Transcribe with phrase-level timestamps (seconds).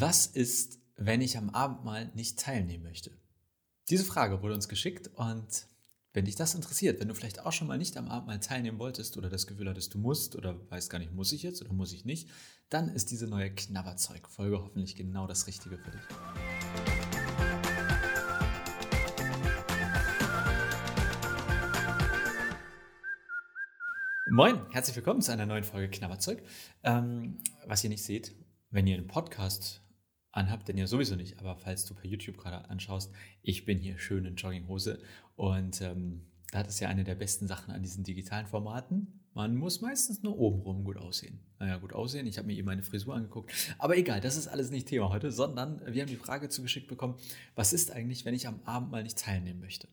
[0.00, 3.10] Was ist, wenn ich am Abendmahl nicht teilnehmen möchte?
[3.90, 5.66] Diese Frage wurde uns geschickt und
[6.14, 9.18] wenn dich das interessiert, wenn du vielleicht auch schon mal nicht am Abendmahl teilnehmen wolltest
[9.18, 11.92] oder das Gefühl hattest, du musst oder weißt gar nicht, muss ich jetzt oder muss
[11.92, 12.30] ich nicht,
[12.70, 16.00] dann ist diese neue Knabberzeug-Folge hoffentlich genau das Richtige für dich.
[24.30, 26.42] Moin, herzlich willkommen zu einer neuen Folge Knabberzeug.
[26.82, 27.36] Ähm,
[27.66, 28.32] was ihr nicht seht,
[28.72, 29.82] wenn ihr einen Podcast
[30.32, 33.98] anhabt, denn ja sowieso nicht, aber falls du per YouTube gerade anschaust, ich bin hier
[33.98, 34.98] schön in Jogginghose
[35.36, 39.20] und ähm, das ist ja eine der besten Sachen an diesen digitalen Formaten.
[39.34, 41.40] Man muss meistens nur obenrum gut aussehen.
[41.58, 42.26] Naja, gut aussehen.
[42.26, 43.50] Ich habe mir eben meine Frisur angeguckt.
[43.78, 47.14] Aber egal, das ist alles nicht Thema heute, sondern wir haben die Frage zugeschickt bekommen,
[47.54, 49.88] was ist eigentlich, wenn ich am Abend mal nicht teilnehmen möchte?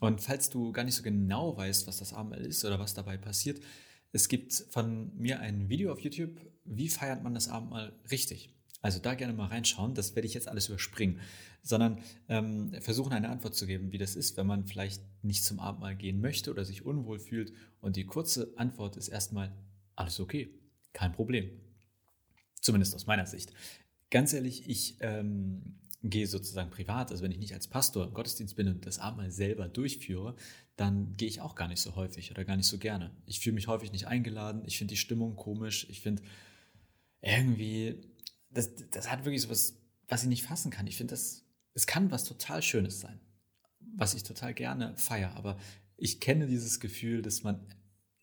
[0.00, 3.16] Und falls du gar nicht so genau weißt, was das Abendmahl ist oder was dabei
[3.16, 3.60] passiert,
[4.14, 8.48] es gibt von mir ein Video auf YouTube, wie feiert man das Abendmahl richtig.
[8.80, 11.18] Also da gerne mal reinschauen, das werde ich jetzt alles überspringen,
[11.62, 15.58] sondern ähm, versuchen eine Antwort zu geben, wie das ist, wenn man vielleicht nicht zum
[15.58, 17.52] Abendmahl gehen möchte oder sich unwohl fühlt.
[17.80, 19.52] Und die kurze Antwort ist erstmal,
[19.96, 20.48] alles okay,
[20.92, 21.50] kein Problem.
[22.60, 23.52] Zumindest aus meiner Sicht.
[24.10, 28.56] Ganz ehrlich, ich ähm, gehe sozusagen privat, also wenn ich nicht als Pastor im Gottesdienst
[28.56, 30.36] bin und das Abendmahl selber durchführe,
[30.76, 33.10] dann gehe ich auch gar nicht so häufig oder gar nicht so gerne.
[33.26, 36.22] Ich fühle mich häufig nicht eingeladen, ich finde die Stimmung komisch, ich finde
[37.22, 38.02] irgendwie,
[38.50, 40.86] das, das hat wirklich so was, was ich nicht fassen kann.
[40.86, 43.18] Ich finde, es kann was total Schönes sein,
[43.96, 45.58] was ich total gerne feiere, aber
[45.96, 47.66] ich kenne dieses Gefühl, dass man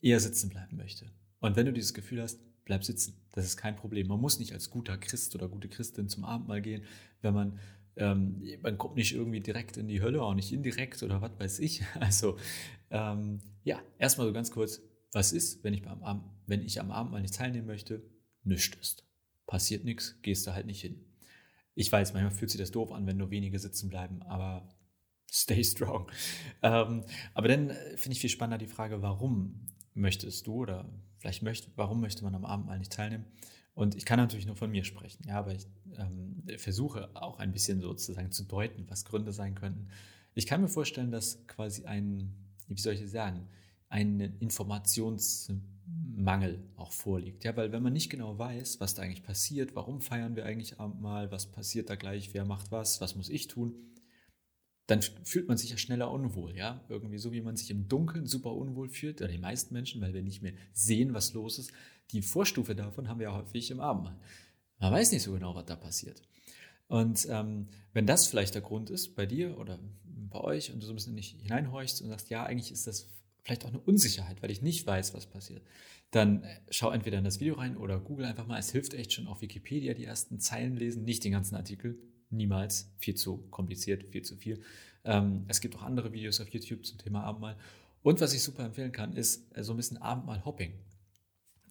[0.00, 1.12] eher sitzen bleiben möchte.
[1.40, 3.16] Und wenn du dieses Gefühl hast, bleib sitzen.
[3.32, 4.08] Das ist kein Problem.
[4.08, 6.82] Man muss nicht als guter Christ oder gute Christin zum Abendmahl gehen,
[7.22, 7.58] wenn man,
[7.96, 11.58] ähm, man kommt nicht irgendwie direkt in die Hölle, auch nicht indirekt oder was weiß
[11.60, 11.82] ich.
[12.00, 12.36] Also
[12.90, 17.22] ähm, ja, erstmal so ganz kurz, was ist, wenn ich, Abend, wenn ich am Abendmahl
[17.22, 18.02] nicht teilnehmen möchte?
[18.44, 19.06] Nichts ist.
[19.46, 21.04] Passiert nichts, gehst du halt nicht hin.
[21.74, 24.68] Ich weiß, manchmal fühlt sich das doof an, wenn nur wenige sitzen bleiben, aber
[25.30, 26.10] stay strong.
[26.62, 30.90] Ähm, aber dann äh, finde ich viel spannender die Frage, warum möchtest du oder
[31.26, 33.24] vielleicht möchte, warum möchte man am Abend mal nicht teilnehmen?
[33.74, 35.66] Und ich kann natürlich nur von mir sprechen, ja, aber ich
[35.98, 39.88] ähm, versuche auch ein bisschen sozusagen zu deuten, was Gründe sein könnten.
[40.34, 42.32] Ich kann mir vorstellen, dass quasi ein,
[42.68, 43.48] wie soll ich sagen,
[43.88, 47.42] ein Informationsmangel auch vorliegt.
[47.42, 50.78] Ja, weil wenn man nicht genau weiß, was da eigentlich passiert, warum feiern wir eigentlich
[50.78, 53.74] Abendmahl, was passiert da gleich, wer macht was, was muss ich tun,
[54.86, 56.84] dann fühlt man sich ja schneller unwohl, ja.
[56.88, 60.14] Irgendwie so, wie man sich im Dunkeln super unwohl fühlt, oder die meisten Menschen, weil
[60.14, 61.72] wir nicht mehr sehen, was los ist.
[62.12, 64.16] Die Vorstufe davon haben wir häufig im Abendmahl.
[64.78, 66.22] Man weiß nicht so genau, was da passiert.
[66.88, 70.86] Und ähm, wenn das vielleicht der Grund ist bei dir oder bei euch und du
[70.86, 73.08] so ein bisschen nicht hineinhorchst und sagst, ja, eigentlich ist das
[73.42, 75.62] vielleicht auch eine Unsicherheit, weil ich nicht weiß, was passiert,
[76.10, 78.58] dann äh, schau entweder in das Video rein oder google einfach mal.
[78.58, 81.98] Es hilft echt schon auf Wikipedia die ersten Zeilen lesen, nicht den ganzen Artikel,
[82.30, 84.62] niemals viel zu kompliziert, viel zu viel.
[85.04, 87.56] Ähm, es gibt auch andere Videos auf YouTube zum Thema Abendmahl.
[88.02, 90.72] Und was ich super empfehlen kann, ist äh, so ein bisschen Abendmahl-Hopping.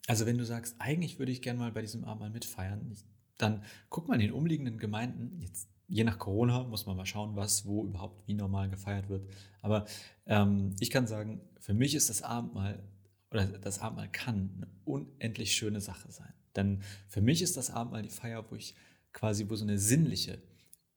[0.07, 2.95] Also wenn du sagst, eigentlich würde ich gerne mal bei diesem Abendmahl mitfeiern,
[3.38, 7.35] dann guck mal in den umliegenden Gemeinden, jetzt je nach Corona muss man mal schauen,
[7.35, 9.27] was, wo überhaupt wie normal gefeiert wird.
[9.61, 9.85] Aber
[10.25, 12.83] ähm, ich kann sagen, für mich ist das Abendmahl
[13.31, 16.33] oder das Abendmahl kann eine unendlich schöne Sache sein.
[16.55, 18.75] Denn für mich ist das Abendmahl die Feier, wo ich
[19.15, 20.41] quasi, wo so eine sinnliche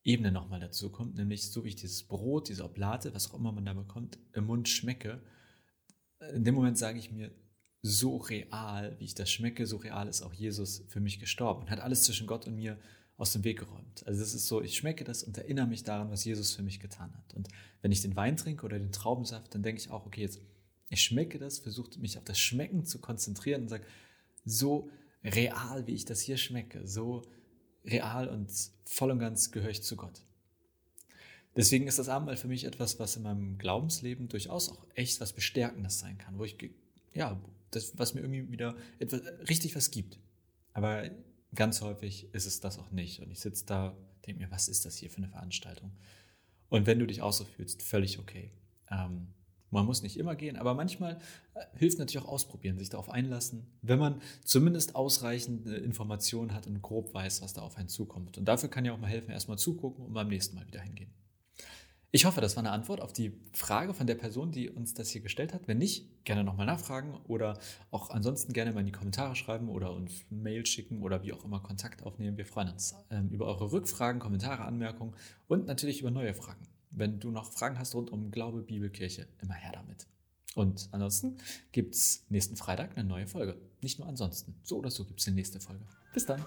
[0.05, 3.53] Ebene nochmal dazu kommt, nämlich so wie ich dieses Brot, diese Oblate, was auch immer
[3.53, 5.23] man da bekommt, im Mund schmecke.
[6.35, 7.31] In dem Moment sage ich mir,
[7.81, 11.71] so real, wie ich das schmecke, so real ist auch Jesus für mich gestorben und
[11.71, 12.77] hat alles zwischen Gott und mir
[13.17, 14.05] aus dem Weg geräumt.
[14.07, 16.81] Also es ist so, ich schmecke das und erinnere mich daran, was Jesus für mich
[16.81, 17.35] getan hat.
[17.35, 17.49] Und
[17.83, 20.41] wenn ich den Wein trinke oder den Traubensaft, dann denke ich auch, okay, jetzt
[20.91, 23.85] ich schmecke das, versuche mich auf das Schmecken zu konzentrieren und sage,
[24.45, 24.91] so
[25.23, 27.23] real, wie ich das hier schmecke, so
[27.85, 28.51] real und
[28.85, 30.23] voll und ganz gehöre ich zu Gott.
[31.57, 35.33] Deswegen ist das Abendmahl für mich etwas, was in meinem Glaubensleben durchaus auch echt was
[35.33, 36.57] Bestärkendes sein kann, wo ich,
[37.15, 37.41] ja,
[37.71, 40.19] das, was mir irgendwie wieder etwas, richtig was gibt.
[40.73, 41.11] Aber
[41.55, 43.21] ganz häufig ist es das auch nicht.
[43.21, 43.97] Und ich sitze da,
[44.27, 45.91] denke mir, was ist das hier für eine Veranstaltung?
[46.69, 48.53] Und wenn du dich auch so fühlst, völlig okay.
[48.91, 49.29] Ähm,
[49.71, 51.19] man muss nicht immer gehen, aber manchmal
[51.55, 56.81] äh, hilft natürlich auch ausprobieren, sich darauf einlassen, wenn man zumindest ausreichende Informationen hat und
[56.83, 58.39] grob weiß, was da auf einen zukommt.
[58.39, 61.11] Und dafür kann ja auch mal helfen, erstmal zugucken und beim nächsten Mal wieder hingehen.
[62.11, 65.11] Ich hoffe, das war eine Antwort auf die Frage von der Person, die uns das
[65.11, 65.69] hier gestellt hat.
[65.69, 67.59] Wenn nicht, gerne nochmal nachfragen oder
[67.91, 71.45] auch ansonsten gerne mal in die Kommentare schreiben oder uns Mail schicken oder wie auch
[71.45, 72.39] immer Kontakt aufnehmen.
[72.39, 75.15] Wir freuen uns ähm, über eure Rückfragen, Kommentare, Anmerkungen
[75.49, 76.67] und natürlich über neue Fragen.
[76.91, 80.07] Wenn du noch Fragen hast rund um Glaube, Bibel, Kirche, immer her damit.
[80.55, 81.37] Und ansonsten
[81.73, 83.61] gibt es nächsten Freitag eine neue Folge.
[83.81, 84.57] Nicht nur ansonsten.
[84.63, 85.85] So oder so gibt es die nächste Folge.
[86.13, 86.45] Bis dann.